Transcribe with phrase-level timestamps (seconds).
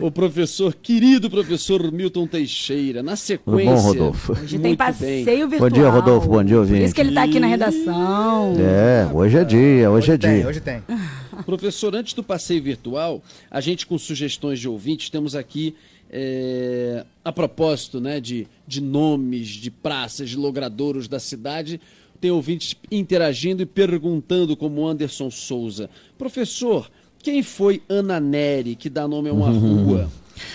[0.00, 3.74] o professor, querido professor Milton Teixeira, na sequência.
[3.74, 4.32] Bom, Rodolfo.
[4.32, 5.70] Hoje tem passeio virtual.
[5.70, 6.28] Bom dia, Rodolfo.
[6.28, 6.78] Bom dia, ouvinte.
[6.78, 8.54] Por isso que ele está aqui na redação.
[8.58, 10.48] É, hoje é dia, hoje, hoje é tem, dia.
[10.48, 10.82] Hoje tem.
[11.44, 15.74] Professor, antes do passeio virtual, a gente com sugestões de ouvintes, temos aqui,
[16.10, 21.80] é, a propósito né, de, de nomes, de praças, de logradouros da cidade,
[22.20, 25.90] tem ouvintes interagindo e perguntando como Anderson Souza.
[26.16, 26.90] Professor,
[27.26, 29.84] quem foi Ana Neri, que dá nome a uma Uhum.
[29.84, 30.08] rua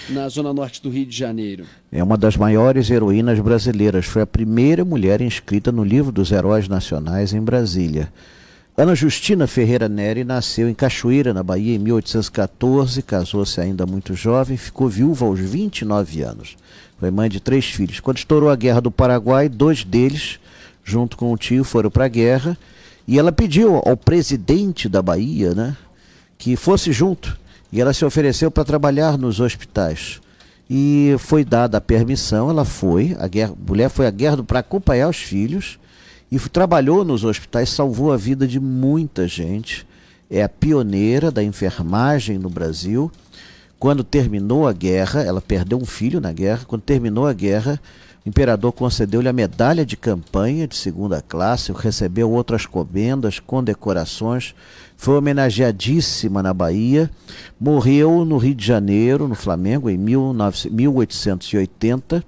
[0.07, 1.65] na zona norte do Rio de Janeiro?
[1.91, 4.05] É uma das maiores heroínas brasileiras.
[4.05, 8.07] Foi a primeira mulher inscrita no livro dos heróis nacionais em Brasília.
[8.77, 14.55] Ana Justina Ferreira Neri nasceu em Cachoeira, na Bahia, em 1814, casou-se ainda muito jovem,
[14.55, 16.55] ficou viúva aos 29 anos.
[16.97, 17.99] Foi mãe de três filhos.
[17.99, 20.39] Quando estourou a Guerra do Paraguai, dois deles,
[20.85, 22.57] junto com o tio, foram para a guerra
[23.05, 25.75] e ela pediu ao presidente da Bahia né,
[26.41, 27.37] que fosse junto.
[27.71, 30.19] E ela se ofereceu para trabalhar nos hospitais.
[30.67, 34.59] E foi dada a permissão, ela foi, a, guerra, a mulher foi à guerra para
[34.59, 35.77] acompanhar os filhos
[36.31, 39.85] e trabalhou nos hospitais, salvou a vida de muita gente.
[40.31, 43.11] É a pioneira da enfermagem no Brasil.
[43.77, 46.65] Quando terminou a guerra, ela perdeu um filho na guerra.
[46.65, 47.79] Quando terminou a guerra,
[48.25, 54.53] imperador concedeu-lhe a medalha de campanha de segunda classe, recebeu outras comendas, condecorações,
[54.95, 57.09] foi homenageadíssima na Bahia,
[57.59, 62.23] morreu no Rio de Janeiro, no Flamengo, em 19, 1880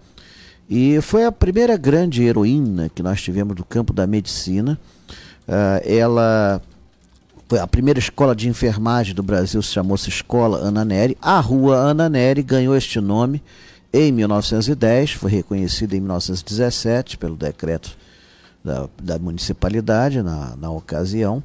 [0.70, 4.80] e foi a primeira grande heroína que nós tivemos do campo da medicina.
[5.48, 6.62] Uh, ela
[7.48, 11.18] foi a primeira escola de enfermagem do Brasil, se chamou-se Escola Ana Neri.
[11.22, 13.40] A rua Ana Neri ganhou este nome
[13.94, 17.96] em 1910, foi reconhecida em 1917 pelo decreto
[18.64, 21.44] da, da municipalidade na, na ocasião.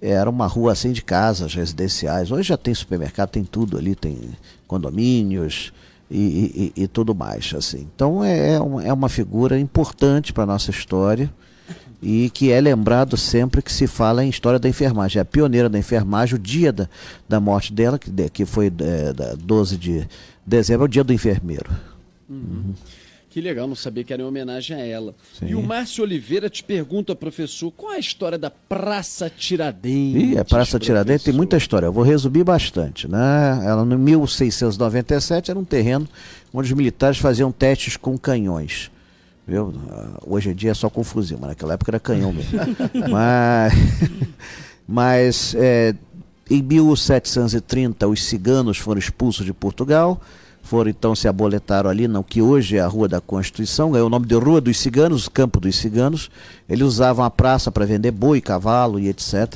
[0.00, 2.30] Era uma rua assim de casas residenciais.
[2.30, 4.30] Hoje já tem supermercado, tem tudo ali, tem
[4.66, 5.72] condomínios,
[6.10, 7.52] e, e, e, tudo mais.
[7.56, 7.88] Assim.
[7.94, 11.32] Então é, uma, é uma figura importante para a nossa história
[12.02, 15.18] e que é lembrado sempre que se fala em história da enfermagem.
[15.18, 16.88] É a pioneira da enfermagem, o dia da,
[17.28, 20.08] da morte dela, que, que foi é, da 12 de
[20.44, 21.70] dezembro, é o dia do enfermeiro.
[22.28, 22.36] Uhum.
[22.36, 22.74] Uhum.
[23.36, 25.14] Que legal, não sabia que era em homenagem a ela.
[25.38, 25.48] Sim.
[25.48, 30.32] E o Márcio Oliveira te pergunta, professor, qual é a história da Praça Tiradentes?
[30.32, 31.84] Ih, a Praça Tiradentes tem muita história.
[31.84, 33.06] Eu vou resumir bastante.
[33.06, 33.18] Né?
[33.62, 36.08] Ela, em 1697, era um terreno
[36.50, 38.90] onde os militares faziam testes com canhões.
[39.46, 39.72] Viu?
[40.26, 42.58] Hoje em dia é só com fuzil, mas naquela época era canhão mesmo.
[43.08, 43.72] mas
[44.88, 45.94] mas é,
[46.50, 50.20] em 1730, os ciganos foram expulsos de Portugal
[50.66, 54.10] foram então se aboletaram ali, não que hoje é a Rua da Constituição, ganhou o
[54.10, 56.28] nome de Rua dos Ciganos, Campo dos Ciganos.
[56.68, 59.54] Eles usavam a praça para vender boi, cavalo e etc.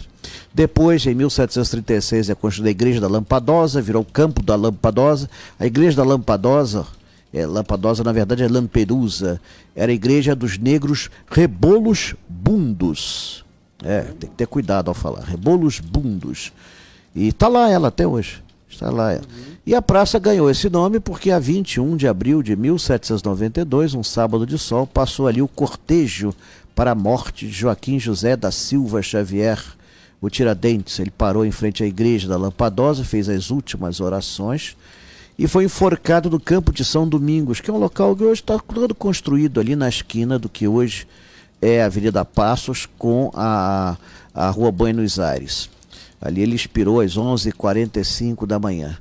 [0.55, 5.29] Depois, em 1736, é construída a Igreja da Lampadosa, virou o Campo da Lampadosa.
[5.59, 6.87] A Igreja da Lampadosa,
[7.33, 9.41] é, Lampadosa na verdade é Lampedusa,
[9.75, 13.45] era a Igreja dos Negros Rebolos Bundos.
[13.83, 16.53] É, tem que ter cuidado ao falar, Rebolos Bundos.
[17.15, 18.43] E está lá ela até hoje.
[18.69, 19.25] Está lá ela.
[19.67, 24.47] E a praça ganhou esse nome porque a 21 de abril de 1792, um sábado
[24.47, 26.35] de sol, passou ali o cortejo
[26.75, 29.63] para a morte de Joaquim José da Silva Xavier,
[30.21, 30.99] o Tiradentes.
[30.99, 34.77] Ele parou em frente à igreja da Lampadosa, fez as últimas orações
[35.41, 38.59] e foi enforcado no campo de São Domingos, que é um local que hoje está
[38.59, 41.09] todo construído ali na esquina do que hoje
[41.63, 43.97] é a Avenida Passos com a,
[44.35, 45.71] a Rua Buenos Aires.
[46.21, 48.99] Ali ele expirou às 11h45 da manhã.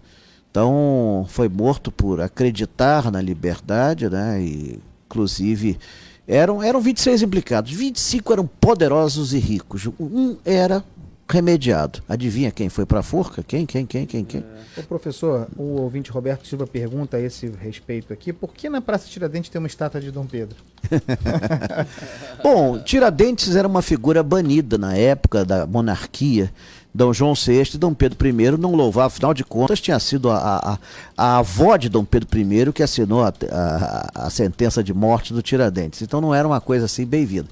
[0.49, 4.41] Então, foi morto por acreditar na liberdade, né?
[4.41, 5.77] E, inclusive,
[6.25, 7.73] eram, eram 26 implicados.
[7.73, 9.89] 25 eram poderosos e ricos.
[9.99, 10.85] Um era
[11.29, 12.01] remediado.
[12.09, 13.43] Adivinha quem foi para a forca?
[13.43, 14.43] Quem, quem, quem, quem, quem?
[14.75, 14.79] É.
[14.79, 19.07] Ô, professor, o ouvinte Roberto Silva pergunta a esse respeito aqui, por que na Praça
[19.07, 20.57] Tiradentes tem uma estátua de Dom Pedro?
[22.41, 26.51] Bom, Tiradentes era uma figura banida na época da monarquia.
[26.93, 30.57] Dom João VI e Dom Pedro I não louvavam, afinal de contas, tinha sido a,
[30.57, 30.79] a,
[31.15, 35.43] a avó de Dom Pedro I que assinou a, a, a, sentença de morte do
[35.43, 36.01] Tiradentes.
[36.01, 37.47] Então não era uma coisa assim bem-vinda.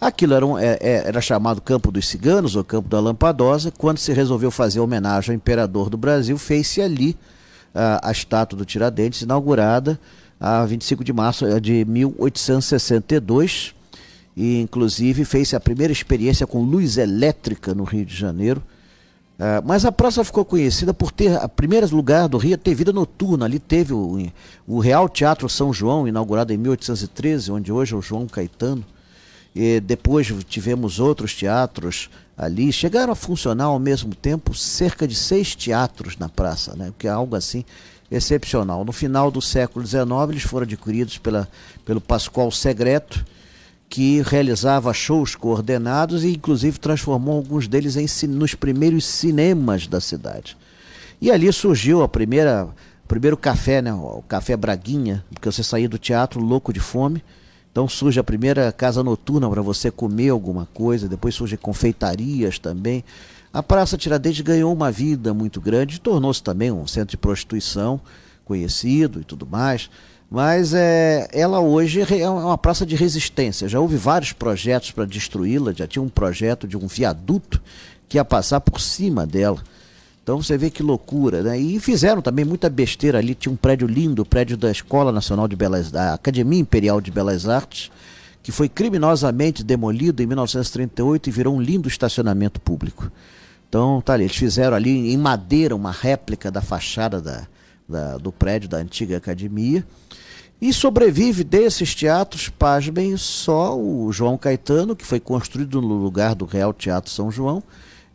[0.00, 3.72] Aquilo era, um, é, era chamado Campo dos Ciganos, ou Campo da Lampadosa.
[3.76, 7.16] Quando se resolveu fazer homenagem ao imperador do Brasil, fez-se ali
[7.74, 9.98] a, a estátua do Tiradentes, inaugurada
[10.40, 13.74] a 25 de março de 1862.
[14.36, 18.62] E, inclusive, fez-se a primeira experiência com luz elétrica no Rio de Janeiro.
[19.36, 22.92] Uh, mas a praça ficou conhecida por ter, a primeiro lugar do Rio, ter vida
[22.92, 23.46] noturna.
[23.46, 24.16] Ali teve o,
[24.64, 28.84] o Real Teatro São João, inaugurado em 1813, onde hoje é o João Caetano.
[29.60, 32.72] E depois tivemos outros teatros ali.
[32.72, 36.92] Chegaram a funcionar ao mesmo tempo cerca de seis teatros na praça, né?
[36.92, 37.64] Porque é algo assim
[38.08, 38.84] excepcional.
[38.84, 41.48] No final do século XIX, eles foram adquiridos pela,
[41.84, 43.26] pelo Pascoal Segreto,
[43.88, 50.56] que realizava shows coordenados e inclusive transformou alguns deles em, nos primeiros cinemas da cidade.
[51.20, 52.68] E ali surgiu a primeira,
[53.04, 57.24] o primeiro café, né, o Café Braguinha, porque você saía do teatro louco de fome.
[57.70, 63.04] Então surge a primeira casa noturna para você comer alguma coisa, depois surgem confeitarias também.
[63.52, 68.00] A Praça Tiradentes ganhou uma vida muito grande, tornou-se também um centro de prostituição
[68.44, 69.90] conhecido e tudo mais.
[70.30, 73.68] Mas é, ela hoje é uma praça de resistência.
[73.68, 75.72] Já houve vários projetos para destruí-la.
[75.72, 77.62] Já tinha um projeto de um viaduto
[78.08, 79.62] que ia passar por cima dela.
[80.28, 81.58] Então você vê que loucura, né?
[81.58, 83.34] E fizeram também muita besteira ali.
[83.34, 87.10] Tinha um prédio lindo, o prédio da Escola Nacional de Belas da Academia Imperial de
[87.10, 87.90] Belas Artes,
[88.42, 93.10] que foi criminosamente demolido em 1938 e virou um lindo estacionamento público.
[93.70, 97.46] Então, tá ali, eles fizeram ali em madeira uma réplica da fachada da,
[97.88, 99.82] da, do prédio da antiga academia.
[100.60, 106.44] E sobrevive desses teatros, pasmem, só o João Caetano, que foi construído no lugar do
[106.44, 107.62] Real Teatro São João,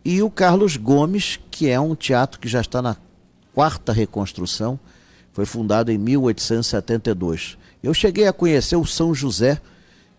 [0.06, 2.98] e o Carlos Gomes, que é um teatro que já está na
[3.54, 4.80] quarta reconstrução,
[5.32, 7.58] foi fundado em 1872.
[7.82, 9.60] Eu cheguei a conhecer o São José,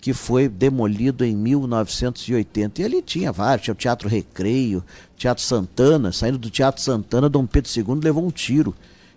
[0.00, 2.82] que foi demolido em 1980.
[2.82, 4.82] E ali tinha vários, tinha o Teatro Recreio,
[5.16, 8.74] Teatro Santana, saindo do Teatro Santana, Dom Pedro II levou um tiro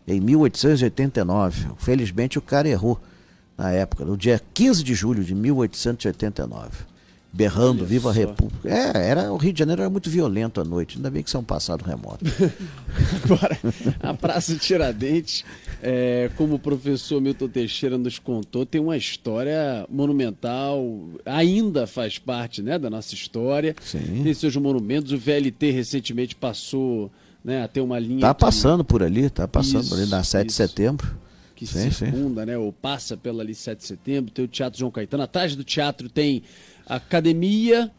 [0.07, 1.67] em 1889.
[1.77, 2.99] Felizmente o cara errou
[3.57, 6.96] na época, no dia 15 de julho de 1889.
[7.31, 8.69] Berrando, Olha viva a República.
[8.69, 11.37] É, era, o Rio de Janeiro era muito violento à noite, ainda bem que isso
[11.37, 12.25] é um passado remoto.
[13.23, 13.59] Agora,
[13.99, 15.43] a Praça Tiradentes,
[15.81, 22.61] é, como o professor Milton Teixeira nos contou, tem uma história monumental, ainda faz parte
[22.61, 23.75] né, da nossa história.
[23.81, 24.23] Sim.
[24.23, 25.11] Tem seus monumentos.
[25.11, 27.11] O VLT recentemente passou
[27.43, 28.17] né, a ter uma linha.
[28.17, 30.47] Está passando por ali, está passando isso, por ali na 7 isso.
[30.47, 31.17] de setembro.
[31.55, 32.47] Que sim, circunda, sim.
[32.47, 32.57] né?
[32.57, 35.23] Ou passa pela ali 7 de setembro, tem o Teatro João Caetano.
[35.23, 36.43] Atrás do teatro tem
[36.95, 37.91] academia.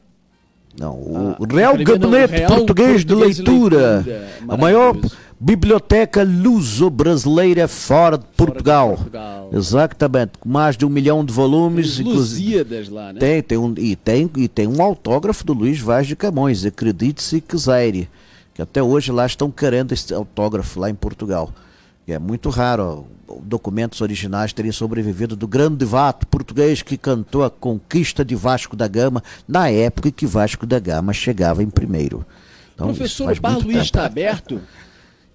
[0.79, 4.03] Não, o a, Real Gabinete Real Português, Português de Leitura.
[4.03, 4.29] De leitura.
[4.49, 4.97] A maior
[5.41, 8.89] biblioteca luso-brasileira fora de Portugal.
[8.89, 9.51] Fora de Portugal.
[9.53, 11.99] Exatamente, com mais de um milhão de volumes.
[11.99, 13.21] Lusíadas lá, né?
[13.21, 17.41] Tem, tem um, e, tem, e tem um autógrafo do Luís Vaz de Camões, acredite-se
[17.41, 18.09] que quiser
[18.59, 21.53] que até hoje lá estão querendo esse autógrafo lá em Portugal.
[22.13, 27.51] É muito raro ó, documentos originais terem sobrevivido do grande vato português que cantou a
[27.51, 32.25] conquista de Vasco da Gama na época em que Vasco da Gama chegava em primeiro.
[32.75, 34.61] Então, Professor, o Bar Luiz está aberto?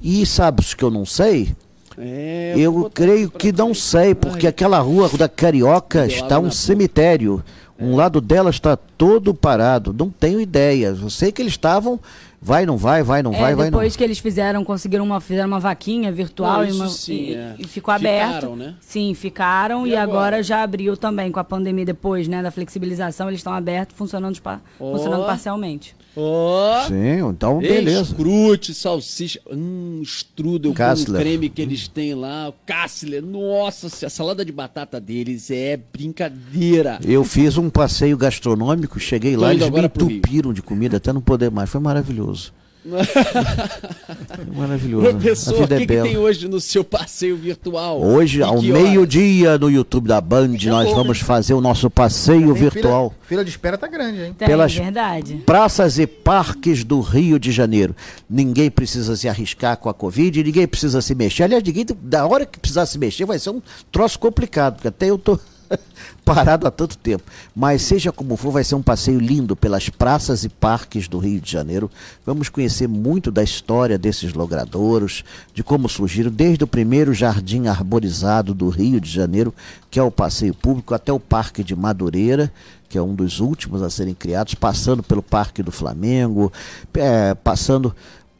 [0.02, 1.56] E sabes que eu não sei?
[1.98, 4.50] É, eu, creio que não sei, porque Ai.
[4.50, 7.44] aquela rua da Carioca está um cemitério.
[7.84, 9.94] Um lado dela está todo parado.
[9.94, 10.88] Não tenho ideia.
[10.88, 12.00] Eu sei que eles estavam
[12.46, 13.80] Vai, não vai, vai, não é, vai, vai, não.
[13.80, 17.36] Depois que eles fizeram, conseguiram uma, fizeram uma vaquinha virtual não, e, uma, sim, e,
[17.36, 17.56] é.
[17.58, 18.34] e, ficou aberto.
[18.34, 18.76] Ficaram, né?
[18.82, 20.18] Sim, ficaram e, e agora?
[20.18, 20.44] agora?
[20.44, 24.38] já abriu também com a pandemia depois, né, da flexibilização, eles estão abertos, funcionando,
[24.78, 24.92] oh.
[24.92, 25.96] funcionando parcialmente.
[26.15, 26.88] Oh.
[26.88, 28.13] Sim, então beleza.
[28.13, 33.24] Crute, salsicha, hum, strudel com o creme que eles têm lá, o Kassler.
[33.24, 37.00] Nossa, a salada de batata deles é brincadeira.
[37.04, 41.50] Eu fiz um passeio gastronômico, cheguei lá, eles me entupiram de comida até não poder
[41.50, 41.69] mais.
[41.69, 42.54] Foi maravilhoso.
[44.56, 45.10] Maravilhoso.
[45.10, 48.02] Professor, o que, é que, tem hoje no seu passeio virtual?
[48.02, 51.25] Hoje, e ao meio-dia, no YouTube da Band, é nós bom, vamos né?
[51.25, 53.10] fazer o nosso passeio virtual.
[53.10, 54.36] Fila, fila, de espera tá grande, hein?
[54.38, 55.44] Tem, Pelas verdade.
[55.46, 57.96] praças e parques do Rio de Janeiro.
[58.30, 61.44] Ninguém precisa se arriscar com a Covid, ninguém precisa se mexer.
[61.44, 63.62] Aliás, ninguém, da hora que precisar se mexer, vai ser um
[63.92, 65.40] troço complicado, porque até eu tô
[66.24, 67.24] parado há tanto tempo.
[67.56, 71.39] Mas seja como for, vai ser um passeio lindo pelas praças e parques do Rio
[71.39, 71.89] de Janeiro.
[72.25, 78.53] Vamos conhecer muito da história desses logradouros, de como surgiram, desde o primeiro jardim arborizado
[78.53, 79.53] do Rio de Janeiro,
[79.89, 82.51] que é o passeio público, até o Parque de Madureira,
[82.89, 86.53] que é um dos últimos a serem criados, passando pelo Parque do Flamengo,
[86.94, 87.96] é, passando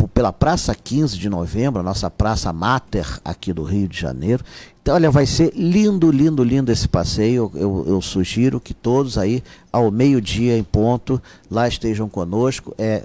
[0.08, 4.44] pela Praça 15 de Novembro, a nossa Praça Mater aqui do Rio de Janeiro.
[4.82, 7.50] Então, olha, vai ser lindo, lindo, lindo esse passeio.
[7.56, 9.42] Eu, eu sugiro que todos aí,
[9.72, 12.76] ao meio-dia em ponto, lá estejam conosco.
[12.78, 13.04] É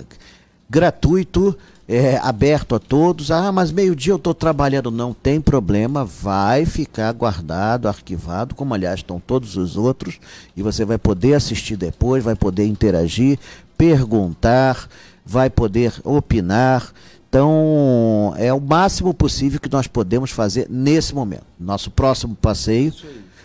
[0.69, 1.57] gratuito,
[1.89, 3.31] é aberto a todos.
[3.31, 4.91] Ah, mas meio-dia eu estou trabalhando.
[4.91, 10.19] Não tem problema, vai ficar guardado, arquivado, como aliás estão todos os outros.
[10.57, 13.39] E você vai poder assistir depois, vai poder interagir,
[13.77, 14.89] perguntar
[15.29, 16.91] vai poder opinar.
[17.29, 21.45] Então, é o máximo possível que nós podemos fazer nesse momento.
[21.61, 22.95] Nosso próximo passeio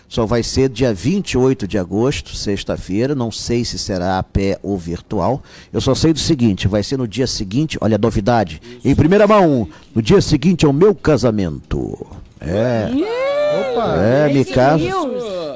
[0.08, 3.14] Só vai ser dia 28 de agosto, sexta-feira.
[3.14, 5.42] Não sei se será a pé ou virtual.
[5.72, 7.76] Eu só sei do seguinte: vai ser no dia seguinte.
[7.80, 8.62] Olha a novidade.
[8.64, 8.88] Isso.
[8.88, 12.06] Em primeira mão, no dia seguinte é o meu casamento.
[12.40, 12.88] É.
[13.72, 14.84] Opa, é, me caso,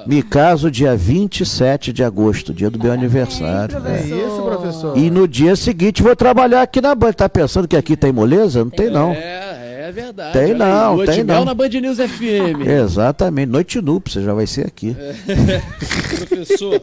[0.08, 3.76] me caso dia 27 de agosto, dia do meu aniversário.
[3.86, 4.96] É isso, professor.
[4.96, 7.12] E no dia seguinte vou trabalhar aqui na Band.
[7.12, 8.60] Tá pensando que aqui tem moleza?
[8.60, 9.12] Não tem, não.
[9.12, 10.32] É, é verdade.
[10.32, 11.44] Tem não, tem não.
[11.44, 12.64] na Band News FM.
[12.66, 13.50] Exatamente.
[13.50, 14.96] Noite núpcia já vai ser aqui.
[14.98, 15.60] É.
[16.26, 16.80] Professor,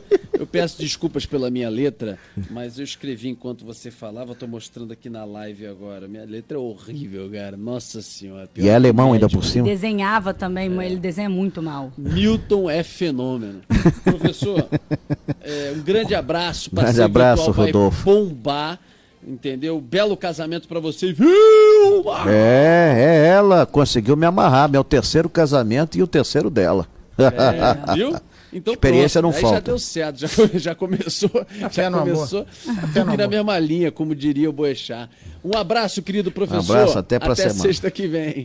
[0.55, 2.17] peço desculpas pela minha letra,
[2.49, 6.07] mas eu escrevi enquanto você falava, estou mostrando aqui na live agora.
[6.07, 7.57] Minha letra é horrível, cara.
[7.57, 8.49] Nossa senhora.
[8.55, 9.67] E é alemão ainda por cima.
[9.67, 10.85] Ele desenhava também, é.
[10.85, 11.91] ele desenha muito mal.
[11.97, 13.59] Milton é fenômeno.
[14.05, 14.65] Professor,
[15.41, 16.69] é, um grande abraço.
[16.71, 18.05] Um grande abraço, Rodolfo.
[18.05, 18.79] Bombar
[19.27, 19.81] entendeu?
[19.81, 21.27] Belo casamento para você, viu?
[22.27, 26.87] É, é ela conseguiu me amarrar, meu terceiro casamento e o terceiro dela.
[27.17, 28.15] É, viu?
[28.53, 29.55] Então, Experiência pronto, não falta.
[29.55, 30.27] já deu certo, já,
[30.59, 31.29] já começou,
[31.71, 32.45] já começou
[33.01, 35.09] aqui na mesma linha, como diria o Boechat.
[35.43, 36.73] Um abraço, querido professor.
[36.73, 37.53] Um abraço, até para semana.
[37.53, 38.43] Até sexta que vem.